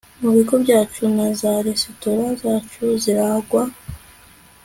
mu 0.21 0.29
bigo 0.35 0.55
byacu 0.63 1.01
na 1.15 1.27
za 1.39 1.53
resitora 1.67 2.25
zacu 2.41 2.81
zirangwa 3.03 3.63